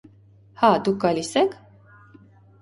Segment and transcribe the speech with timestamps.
[0.61, 1.55] Հա, դուք գալի՞ս եք…